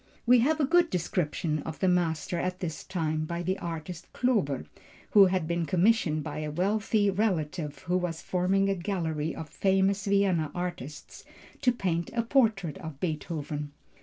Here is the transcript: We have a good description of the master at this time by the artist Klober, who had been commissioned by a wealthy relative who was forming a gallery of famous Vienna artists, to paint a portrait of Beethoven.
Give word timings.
We 0.25 0.39
have 0.39 0.59
a 0.59 0.65
good 0.65 0.89
description 0.89 1.59
of 1.59 1.77
the 1.77 1.87
master 1.87 2.39
at 2.39 2.59
this 2.59 2.83
time 2.83 3.25
by 3.25 3.43
the 3.43 3.59
artist 3.59 4.11
Klober, 4.13 4.65
who 5.11 5.27
had 5.27 5.47
been 5.47 5.67
commissioned 5.67 6.23
by 6.23 6.39
a 6.39 6.49
wealthy 6.49 7.11
relative 7.11 7.77
who 7.83 7.97
was 7.97 8.19
forming 8.19 8.67
a 8.67 8.73
gallery 8.73 9.35
of 9.35 9.47
famous 9.47 10.05
Vienna 10.05 10.49
artists, 10.55 11.23
to 11.61 11.71
paint 11.71 12.09
a 12.13 12.23
portrait 12.23 12.79
of 12.79 12.99
Beethoven. 12.99 13.73